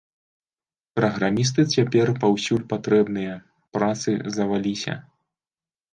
Праграмісты 0.99 1.65
цяпер 1.75 2.07
паўсюль 2.23 2.65
патрэбныя, 2.73 3.33
працы 3.79 4.09
заваліся. 4.39 4.93